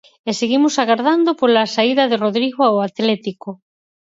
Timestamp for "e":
0.29-0.31